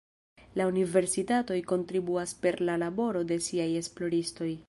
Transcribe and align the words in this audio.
La 0.59 0.65
universitatoj 0.69 1.57
kontribuas 1.73 2.33
per 2.47 2.57
la 2.71 2.79
laboro 2.87 3.23
de 3.33 3.41
siaj 3.49 3.71
esploristoj. 3.85 4.53